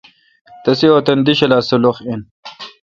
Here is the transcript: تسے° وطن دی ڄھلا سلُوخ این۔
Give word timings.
تسے° 0.63 0.87
وطن 0.95 1.17
دی 1.25 1.33
ڄھلا 1.37 1.59
سلُوخ 1.69 1.97
این۔ 2.07 2.21